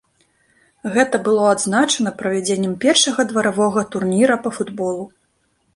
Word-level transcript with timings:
Гэта 0.95 1.15
было 1.27 1.43
адзначана 1.55 2.15
правядзеннем 2.23 2.73
першага 2.87 3.21
дваровага 3.31 3.81
турніра 3.97 4.35
па 4.47 4.59
футболу. 4.59 5.03